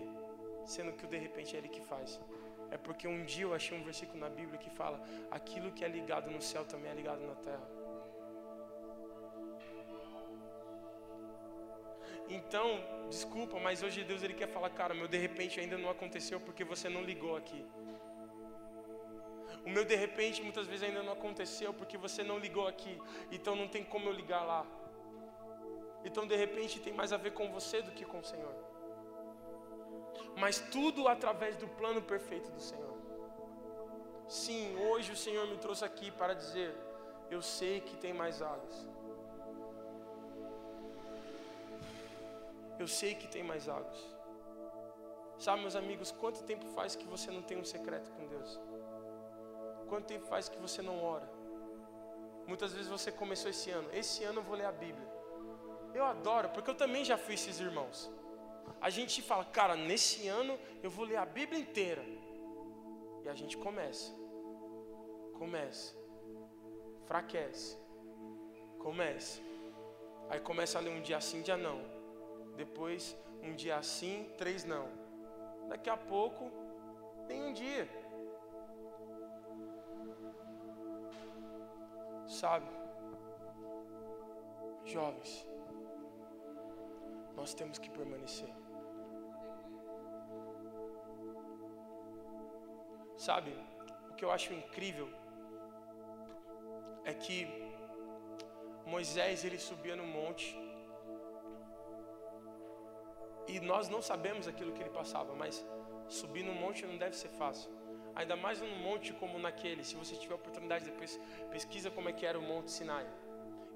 [0.64, 2.18] Sendo que o de repente é Ele que faz.
[2.72, 5.88] É porque um dia eu achei um versículo na Bíblia que fala: aquilo que é
[5.88, 7.68] ligado no céu também é ligado na terra.
[12.28, 12.66] Então,
[13.08, 16.64] desculpa, mas hoje Deus ele quer falar, cara, meu de repente ainda não aconteceu porque
[16.64, 17.64] você não ligou aqui.
[19.64, 23.00] O meu de repente muitas vezes ainda não aconteceu porque você não ligou aqui.
[23.30, 24.64] Então não tem como eu ligar lá.
[26.04, 28.54] Então de repente tem mais a ver com você do que com o Senhor.
[30.36, 32.96] Mas tudo através do plano perfeito do Senhor.
[34.28, 36.74] Sim, hoje o Senhor me trouxe aqui para dizer:
[37.30, 38.88] eu sei que tem mais águas.
[42.78, 43.98] Eu sei que tem mais águas.
[45.38, 48.58] Sabe, meus amigos, quanto tempo faz que você não tem um secreto com Deus?
[49.90, 51.28] Quanto tempo faz que você não ora?
[52.46, 53.88] Muitas vezes você começou esse ano.
[53.92, 55.08] Esse ano eu vou ler a Bíblia.
[55.92, 58.08] Eu adoro, porque eu também já fui esses irmãos.
[58.80, 62.04] A gente fala, cara, nesse ano eu vou ler a Bíblia inteira.
[63.24, 64.14] E a gente começa.
[65.36, 65.92] Começa.
[67.06, 67.76] Fraquece.
[68.78, 69.40] Começa.
[70.28, 71.80] Aí começa a ler um dia sim, dia não.
[72.56, 74.88] Depois, um dia sim, três não.
[75.68, 76.48] Daqui a pouco,
[77.26, 77.88] tem um dia.
[82.38, 82.70] Sabe,
[84.84, 85.30] jovens,
[87.34, 88.48] nós temos que permanecer.
[93.16, 93.50] Sabe,
[94.10, 95.08] o que eu acho incrível
[97.04, 97.36] é que
[98.86, 100.56] Moisés ele subia no monte
[103.48, 105.66] e nós não sabemos aquilo que ele passava, mas
[106.08, 107.79] subir no monte não deve ser fácil.
[108.14, 109.84] Ainda mais num monte como naquele.
[109.84, 111.18] Se você tiver oportunidade depois,
[111.50, 113.06] pesquisa como é que era o Monte Sinai.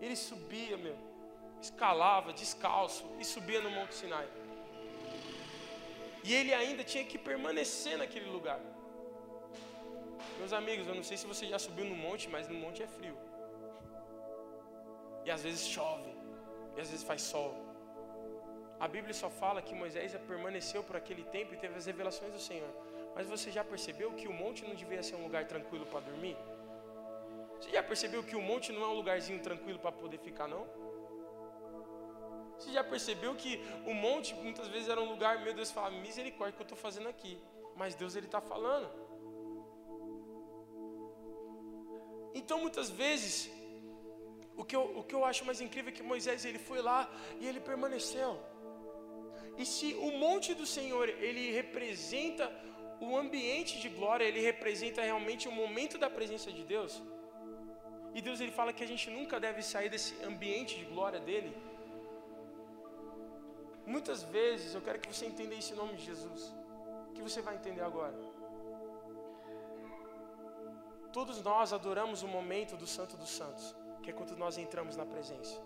[0.01, 0.97] Ele subia, meu,
[1.61, 4.29] escalava descalço e subia no Monte Sinai.
[6.23, 8.61] E ele ainda tinha que permanecer naquele lugar.
[10.39, 12.87] Meus amigos, eu não sei se você já subiu no monte, mas no monte é
[12.87, 13.17] frio.
[15.25, 16.11] E às vezes chove,
[16.77, 17.53] e às vezes faz sol.
[18.81, 22.41] A Bíblia só fala que Moisés permaneceu por aquele tempo e teve as revelações do
[22.41, 22.69] Senhor.
[23.15, 26.37] Mas você já percebeu que o monte não devia ser um lugar tranquilo para dormir?
[27.61, 30.65] Você já percebeu que o monte não é um lugarzinho tranquilo para poder ficar, não?
[32.59, 33.53] Você já percebeu que
[33.87, 37.09] o monte muitas vezes era um lugar, meu Deus, fala, misericórdia que eu estou fazendo
[37.09, 37.35] aqui.
[37.77, 38.89] Mas Deus ele está falando.
[42.41, 43.51] Então muitas vezes,
[44.57, 47.01] o que, eu, o que eu acho mais incrível é que Moisés ele foi lá
[47.41, 48.33] e ele permaneceu.
[49.57, 52.45] E se o monte do Senhor ele representa
[53.07, 57.03] o ambiente de glória, ele representa realmente o momento da presença de Deus.
[58.17, 61.53] E Deus ele fala que a gente nunca deve sair desse ambiente de glória dele.
[63.95, 66.43] Muitas vezes eu quero que você entenda isso em nome de Jesus.
[67.15, 68.17] Que você vai entender agora.
[71.13, 73.67] Todos nós adoramos o momento do Santo dos Santos,
[74.03, 75.57] que é quando nós entramos na presença.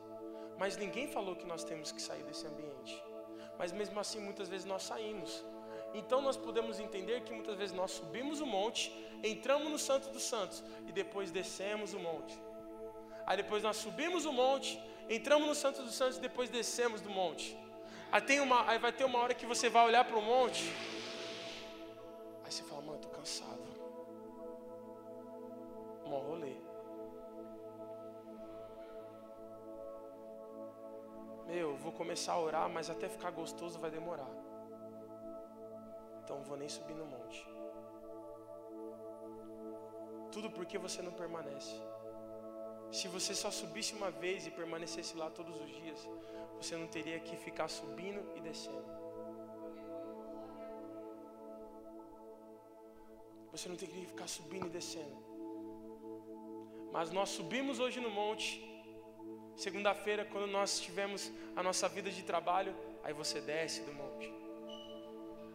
[0.58, 2.94] Mas ninguém falou que nós temos que sair desse ambiente.
[3.58, 5.44] Mas mesmo assim, muitas vezes nós saímos.
[5.94, 10.22] Então nós podemos entender que muitas vezes nós subimos o monte, entramos no Santo dos
[10.22, 12.38] Santos e depois descemos o monte.
[13.26, 17.10] Aí depois nós subimos o monte, entramos no Santo dos Santos e depois descemos do
[17.10, 17.56] monte.
[18.10, 20.64] Aí, tem uma, aí vai ter uma hora que você vai olhar para o monte.
[22.44, 23.62] Aí você fala, mano, tô cansado.
[26.06, 26.56] Um rolê.
[31.46, 34.37] Meu, vou começar a orar, mas até ficar gostoso vai demorar.
[36.28, 37.40] Então vou nem subir no monte.
[40.30, 41.74] Tudo porque você não permanece.
[42.92, 46.06] Se você só subisse uma vez e permanecesse lá todos os dias,
[46.58, 48.90] você não teria que ficar subindo e descendo.
[53.52, 55.16] Você não teria que ficar subindo e descendo.
[56.92, 58.50] Mas nós subimos hoje no monte.
[59.56, 64.37] Segunda-feira, quando nós tivemos a nossa vida de trabalho, aí você desce do monte.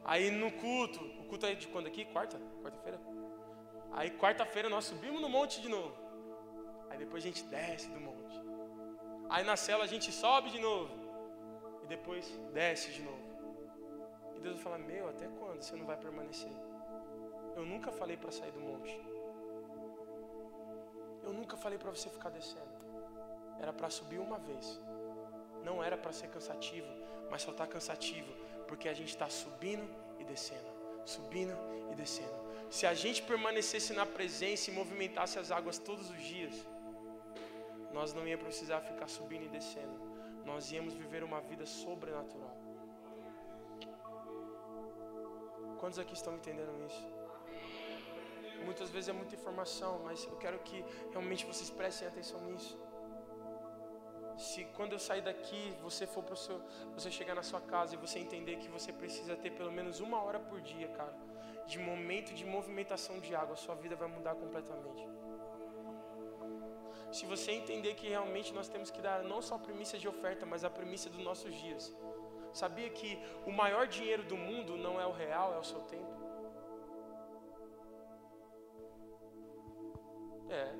[0.05, 2.03] Aí no culto, o culto é de quando aqui?
[2.05, 2.37] Quarta?
[2.61, 2.99] Quarta-feira?
[3.91, 5.95] Aí quarta-feira nós subimos no monte de novo.
[6.89, 8.37] Aí depois a gente desce do monte.
[9.29, 10.93] Aí na cela a gente sobe de novo.
[11.83, 13.23] E depois desce de novo.
[14.35, 16.51] E Deus vai falar: Meu, até quando você não vai permanecer?
[17.55, 18.99] Eu nunca falei para sair do monte.
[21.23, 22.73] Eu nunca falei para você ficar descendo.
[23.57, 24.81] Era para subir uma vez.
[25.63, 26.87] Não era para ser cansativo,
[27.31, 29.87] mas só está cansativo porque a gente está subindo
[30.21, 30.71] e descendo,
[31.05, 31.55] subindo
[31.91, 32.37] e descendo.
[32.77, 36.55] Se a gente permanecesse na presença e movimentasse as águas todos os dias,
[37.97, 39.95] nós não ia precisar ficar subindo e descendo.
[40.43, 42.57] Nós íamos viver uma vida sobrenatural.
[45.79, 47.05] Quantos aqui estão entendendo isso?
[48.65, 52.75] Muitas vezes é muita informação, mas eu quero que realmente vocês prestem atenção nisso.
[54.47, 56.57] Se quando eu sair daqui, você for pro seu,
[56.95, 60.21] você chegar na sua casa e você entender que você precisa ter pelo menos uma
[60.25, 61.15] hora por dia, cara,
[61.65, 65.03] de momento de movimentação de água, sua vida vai mudar completamente
[67.13, 70.47] se você entender que realmente nós temos que dar não só a premissa de oferta,
[70.47, 71.95] mas a premissa dos nossos dias.
[72.51, 76.11] Sabia que o maior dinheiro do mundo não é o real, é o seu tempo?
[80.49, 80.73] É.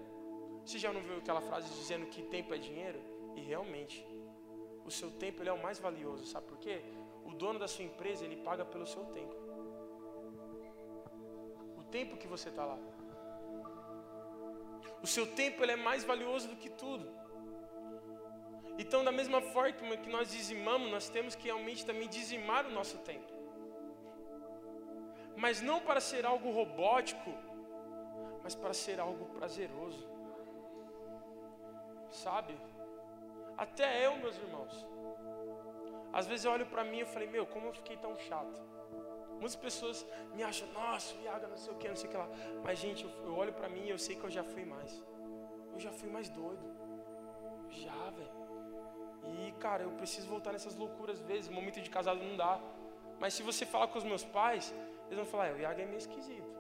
[0.66, 3.13] Você já não viu aquela frase dizendo que tempo é dinheiro?
[3.36, 4.06] E realmente,
[4.86, 6.82] o seu tempo ele é o mais valioso, sabe por quê?
[7.26, 9.36] O dono da sua empresa, ele paga pelo seu tempo.
[11.78, 12.78] O tempo que você está lá.
[15.02, 17.08] O seu tempo ele é mais valioso do que tudo.
[18.78, 22.98] Então, da mesma forma que nós dizimamos, nós temos que realmente também dizimar o nosso
[23.00, 23.32] tempo.
[25.36, 27.32] Mas não para ser algo robótico,
[28.44, 30.08] mas para ser algo prazeroso.
[32.10, 32.56] Sabe?
[33.64, 34.74] Até eu, meus irmãos.
[36.20, 38.60] Às vezes eu olho para mim e falei, meu, como eu fiquei tão chato.
[39.42, 42.30] Muitas pessoas me acham, nossa, Iaga, não sei o que, não sei o que lá.
[42.66, 44.92] Mas, gente, eu, olho para mim e eu sei que eu já fui mais.
[45.74, 46.66] Eu já fui mais doido.
[47.84, 48.38] Já, velho.
[49.34, 51.50] E, cara, eu preciso voltar nessas loucuras às vezes.
[51.50, 52.60] Momento de casado não dá.
[53.22, 54.74] Mas se você falar com os meus pais,
[55.06, 56.52] eles vão falar, é, o Iaga é meio esquisito.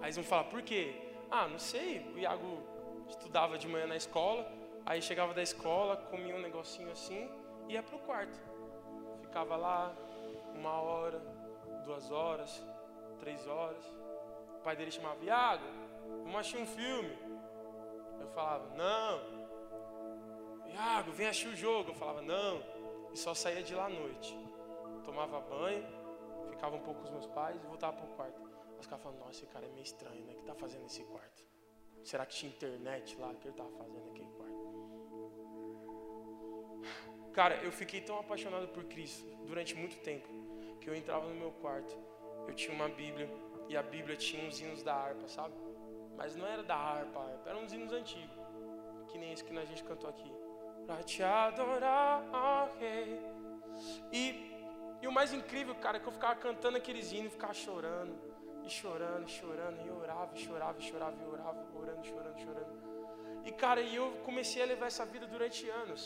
[0.00, 0.82] Aí eles vão falar, por quê?
[1.30, 2.00] Ah, não sei.
[2.14, 2.71] O Iago
[3.08, 4.46] estudava de manhã na escola.
[4.84, 7.30] Aí chegava da escola, comia um negocinho assim
[7.68, 8.52] e ia pro quarto
[9.32, 9.96] ficava lá
[10.54, 11.18] uma hora,
[11.86, 12.62] duas horas,
[13.18, 13.82] três horas.
[14.58, 15.64] O pai dele chamava, Iago,
[16.22, 17.16] vamos assistir um filme.
[18.20, 20.70] Eu falava, não.
[20.70, 21.92] Iago, vem assistir o jogo.
[21.92, 22.62] Eu falava, não.
[23.10, 24.38] E só saía de lá à noite.
[25.02, 25.86] Tomava banho,
[26.50, 28.38] ficava um pouco com os meus pais e voltava para o quarto.
[28.78, 30.32] Os caras falavam, nossa, esse cara é meio estranho, né?
[30.32, 31.51] O que está fazendo nesse quarto?
[32.04, 33.30] Será que tinha internet lá?
[33.30, 34.42] O que ele estava fazendo naquele quarto?
[37.32, 40.28] Cara, eu fiquei tão apaixonado por Cristo durante muito tempo
[40.80, 41.96] que eu entrava no meu quarto,
[42.48, 43.30] eu tinha uma Bíblia
[43.68, 45.54] e a Bíblia tinha uns hinos da harpa, sabe?
[46.16, 48.36] Mas não era da harpa, eram uns hinos antigos,
[49.08, 50.30] que nem esse que a gente cantou aqui.
[50.84, 52.24] Pra te adorar,
[52.64, 53.20] ok.
[54.12, 54.52] E,
[55.00, 58.18] e o mais incrível, cara, é que eu ficava cantando aqueles hinos, ficava chorando,
[58.80, 62.72] chorando, chorando, e orava, chorava, chorava, e orava, orando, chorando, chorando.
[63.44, 66.00] E cara, e eu comecei a levar essa vida durante anos.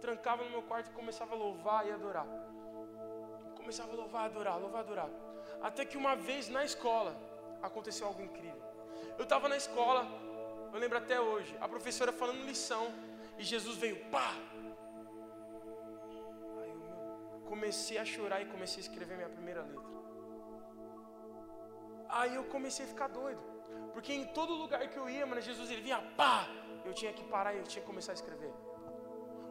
[0.00, 2.28] Trancava no meu quarto e começava a louvar e adorar
[3.70, 5.10] começava a louvar, adorar, louvar, adorar.
[5.62, 7.12] Até que uma vez na escola
[7.62, 8.60] aconteceu algo incrível.
[9.16, 10.02] Eu estava na escola,
[10.72, 12.92] eu lembro até hoje, a professora falando lição
[13.38, 14.34] e Jesus veio, pá!
[16.62, 19.90] Aí eu comecei a chorar e comecei a escrever minha primeira letra.
[22.18, 23.42] Aí eu comecei a ficar doido,
[23.92, 26.48] porque em todo lugar que eu ia, mano, Jesus ele vinha, pá!
[26.84, 28.52] Eu tinha que parar e eu tinha que começar a escrever.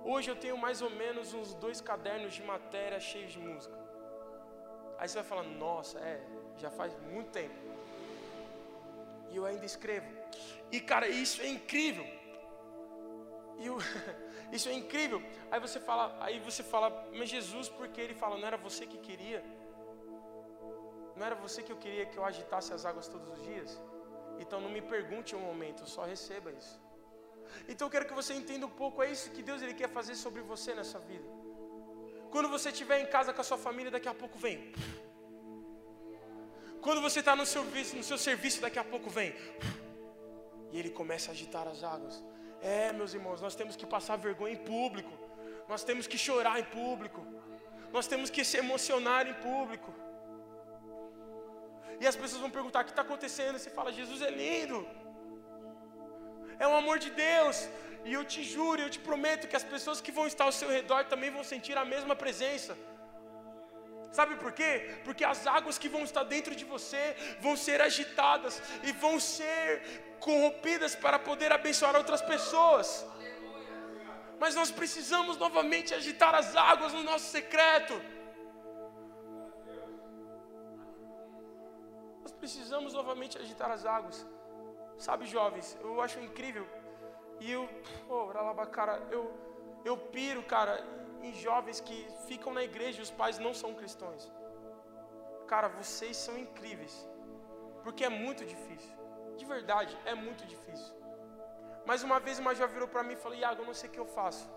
[0.04, 3.78] Hoje eu tenho mais ou menos uns dois cadernos de matéria cheios de música.
[4.98, 6.22] Aí você vai falar, nossa, é,
[6.58, 7.56] já faz muito tempo.
[9.30, 10.12] E eu ainda escrevo.
[10.72, 12.06] E cara, isso é incrível.
[13.60, 13.68] E
[14.56, 15.22] isso é incrível.
[15.52, 18.98] Aí você fala, aí você fala, mas Jesus, porque ele fala, não era você que
[18.98, 19.44] queria?
[21.20, 23.72] Não era você que eu queria que eu agitasse as águas todos os dias?
[24.44, 26.80] Então não me pergunte um momento, só receba isso.
[27.68, 30.16] Então eu quero que você entenda um pouco, é isso que Deus ele quer fazer
[30.16, 31.28] sobre você nessa vida.
[32.32, 34.58] Quando você estiver em casa com a sua família, daqui a pouco vem.
[36.82, 37.44] Quando você está no,
[38.00, 39.36] no seu serviço, daqui a pouco vem.
[40.72, 42.24] E ele começa a agitar as águas.
[42.62, 45.12] É, meus irmãos, nós temos que passar vergonha em público.
[45.68, 47.26] Nós temos que chorar em público.
[47.92, 49.92] Nós temos que se emocionar em público.
[52.02, 53.58] E as pessoas vão perguntar: o que está acontecendo?
[53.60, 54.80] Você fala: Jesus é lindo.
[56.64, 57.58] É o amor de Deus.
[58.08, 60.70] E eu te juro, eu te prometo que as pessoas que vão estar ao seu
[60.78, 62.78] redor também vão sentir a mesma presença.
[64.18, 64.72] Sabe por quê?
[65.06, 67.04] Porque as águas que vão estar dentro de você
[67.46, 69.66] vão ser agitadas e vão ser
[70.20, 73.06] corrompidas para poder abençoar outras pessoas.
[74.40, 77.96] Mas nós precisamos novamente agitar as águas no nosso secreto.
[82.22, 84.26] Nós precisamos novamente agitar as águas.
[84.98, 86.68] Sabe, jovens, eu acho incrível
[87.40, 87.70] e eu,
[88.10, 89.34] oh, cara, eu,
[89.86, 90.86] eu piro, cara,
[91.22, 94.32] em jovens que ficam na igreja e os pais não são cristãos.
[95.48, 97.08] Cara, vocês são incríveis.
[97.84, 98.94] Porque é muito difícil.
[99.38, 100.94] De verdade, é muito difícil.
[101.86, 103.94] Mas uma vez uma jovem virou para mim e falou: Iago, eu não sei o
[103.94, 104.48] que eu faço.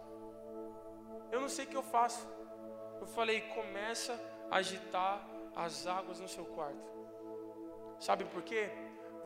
[1.30, 2.28] Eu não sei o que eu faço.
[3.00, 4.18] Eu falei: começa
[4.50, 6.84] a agitar as águas no seu quarto.
[8.06, 8.62] Sabe por quê?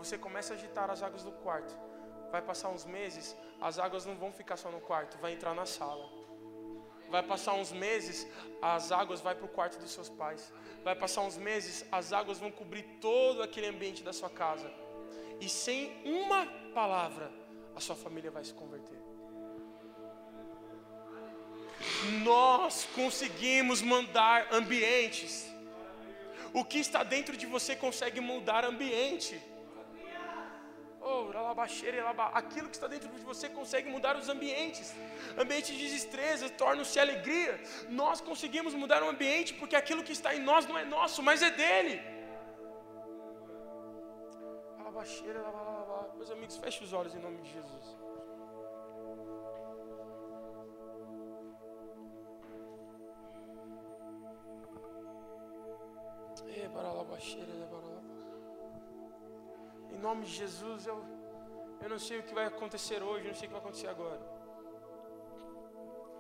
[0.01, 1.75] Você começa a agitar as águas do quarto
[2.31, 5.67] vai passar uns meses, as águas não vão ficar só no quarto, vai entrar na
[5.67, 6.07] sala.
[7.09, 8.27] Vai passar uns meses,
[8.61, 10.53] as águas vai para o quarto dos seus pais.
[10.83, 14.71] Vai passar uns meses, as águas vão cobrir todo aquele ambiente da sua casa.
[15.41, 17.31] E sem uma palavra,
[17.77, 18.99] a sua família vai se converter.
[22.25, 25.49] Nós conseguimos mandar ambientes.
[26.53, 29.35] O que está dentro de você consegue mudar ambiente.
[31.09, 31.31] Oh,
[32.41, 34.93] aquilo que está dentro de você consegue mudar os ambientes.
[35.39, 37.61] Ambientes de destreza tornam-se alegria.
[37.89, 41.43] Nós conseguimos mudar o ambiente porque aquilo que está em nós não é nosso, mas
[41.43, 41.97] é dele.
[46.17, 48.06] Meus amigos, feche os olhos em nome de Jesus.
[59.91, 61.05] Em nome de Jesus, eu,
[61.83, 63.89] eu não sei o que vai acontecer hoje, eu não sei o que vai acontecer
[63.89, 64.21] agora.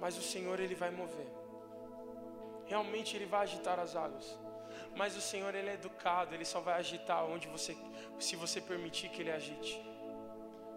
[0.00, 1.28] Mas o Senhor, Ele vai mover.
[2.66, 4.38] Realmente Ele vai agitar as águas.
[4.94, 7.76] Mas o Senhor, Ele é educado, Ele só vai agitar onde você,
[8.18, 9.74] se você permitir que Ele agite.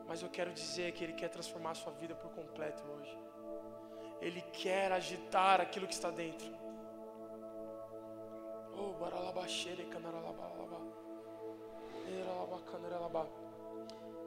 [0.08, 3.18] Mas eu quero dizer que Ele quer transformar a sua vida por completo hoje.
[4.22, 6.69] Ele quer agitar aquilo que está dentro.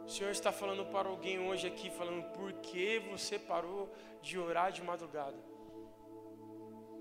[0.05, 3.91] O Senhor está falando para alguém hoje aqui, falando por que você parou
[4.21, 5.37] de orar de madrugada?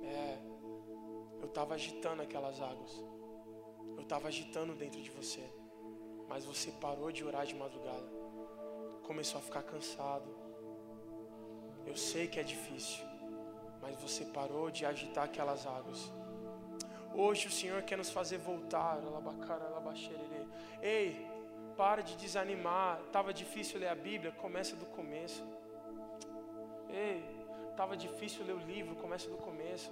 [0.03, 0.37] É,
[1.41, 3.03] eu estava agitando aquelas águas.
[3.99, 5.43] estava agitando dentro de você,
[6.27, 8.09] mas você parou de orar de madrugada,
[9.03, 10.29] começou a ficar cansado.
[11.85, 13.05] Eu sei que é difícil,
[13.81, 16.11] mas você parou de agitar aquelas águas.
[17.13, 18.99] Hoje o Senhor quer nos fazer voltar.
[20.81, 21.27] Ei,
[21.75, 22.99] para de desanimar.
[23.11, 25.43] Tava difícil ler a Bíblia, começa do começo.
[26.89, 27.23] Ei,
[27.75, 29.91] tava difícil ler o livro, começa do começo.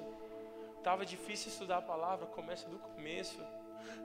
[0.83, 3.39] Tava difícil estudar a palavra, começa do começo.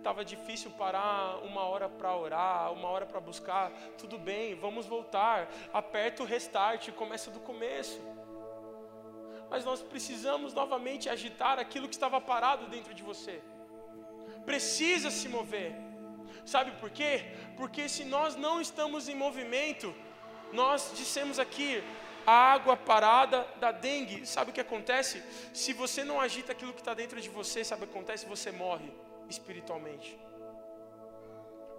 [0.03, 3.71] Tava difícil parar uma hora para orar, uma hora para buscar.
[3.97, 5.49] Tudo bem, vamos voltar.
[5.73, 8.01] Aperta o restart, começa do começo.
[9.55, 13.35] Mas nós precisamos novamente agitar aquilo que estava parado dentro de você.
[14.45, 15.71] Precisa se mover.
[16.45, 17.13] Sabe por quê?
[17.59, 19.95] Porque se nós não estamos em movimento,
[20.53, 21.71] nós dissemos aqui,
[22.27, 24.27] a água parada da dengue.
[24.27, 25.23] Sabe o que acontece?
[25.63, 28.27] Se você não agita aquilo que está dentro de você, sabe o que acontece?
[28.27, 28.91] Você morre
[29.29, 30.19] espiritualmente.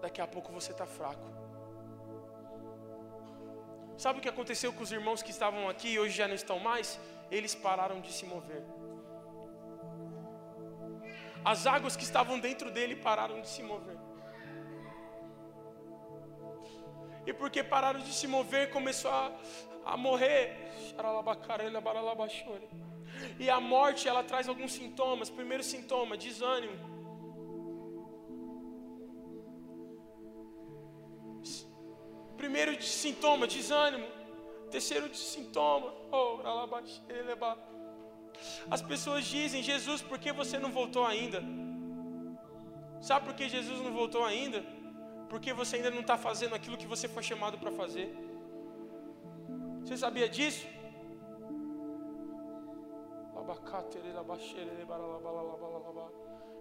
[0.02, 1.28] Daqui a pouco você está fraco.
[3.98, 6.58] Sabe o que aconteceu com os irmãos que estavam aqui e hoje já não estão
[6.60, 6.98] mais?
[7.32, 8.64] Eles pararam de se mover.
[11.44, 13.98] As águas que estavam dentro dele pararam de se mover.
[17.26, 19.32] E porque pararam de se mover, começou a,
[19.86, 20.56] a morrer.
[23.40, 25.30] E a morte, ela traz alguns sintomas.
[25.30, 26.96] Primeiro sintoma, desânimo.
[32.38, 34.08] Primeiro sintoma, desânimo.
[34.72, 36.40] Terceiro sintoma, oh,
[38.70, 41.42] as pessoas dizem, Jesus, por que você não voltou ainda?
[43.02, 44.64] Sabe por que Jesus não voltou ainda?
[45.30, 48.08] Porque você ainda não está fazendo aquilo que você foi chamado para fazer.
[49.82, 50.66] Você sabia disso?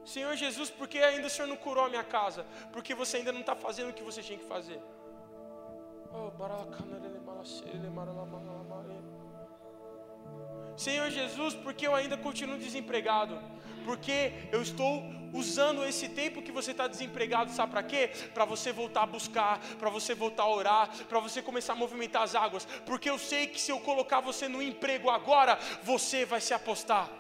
[0.04, 2.46] Senhor Jesus, por que ainda o Senhor não curou a minha casa?
[2.72, 4.80] Porque você ainda não está fazendo o que você tinha que fazer.
[10.76, 13.38] Senhor Jesus, porque eu ainda continuo desempregado?
[13.84, 15.02] Porque eu estou
[15.32, 18.10] usando esse tempo que você está desempregado, sabe para quê?
[18.32, 22.22] Para você voltar a buscar, para você voltar a orar, para você começar a movimentar
[22.22, 22.64] as águas.
[22.86, 27.10] Porque eu sei que se eu colocar você no emprego agora, você vai se apostar.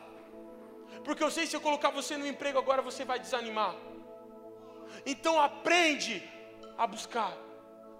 [1.04, 3.74] Porque eu sei que se eu colocar você no emprego agora, você vai desanimar.
[5.04, 6.22] Então aprende
[6.78, 7.36] a buscar.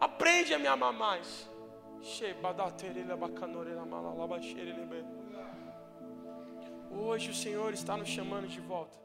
[0.01, 1.49] Aprende a me amar mais.
[6.90, 9.04] Hoje o Senhor está nos chamando de volta.